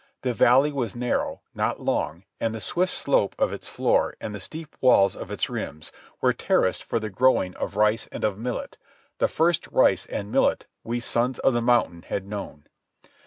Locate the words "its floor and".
3.53-4.33